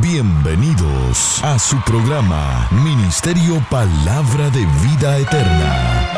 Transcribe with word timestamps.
Bienvenidos 0.00 1.42
a 1.42 1.58
su 1.58 1.76
programa 1.82 2.68
Ministerio 2.70 3.60
Palabra 3.68 4.48
de 4.50 4.64
Vida 4.84 5.18
Eterna. 5.18 6.08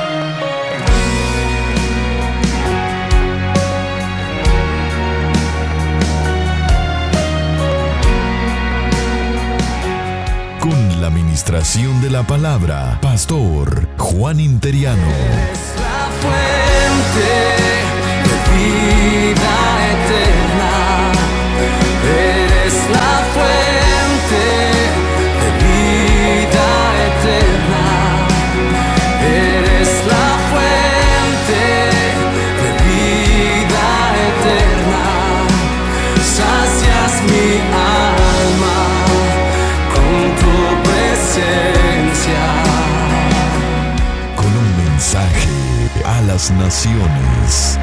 Con 10.61 11.01
la 11.01 11.07
administración 11.07 12.03
de 12.03 12.11
la 12.11 12.23
palabra, 12.25 12.99
Pastor 13.01 13.89
Juan 13.97 14.41
Interiano. 14.41 15.01
Fuente 16.21 17.31
de 18.29 19.35
vida 19.35 19.80
naciones. 46.49 47.80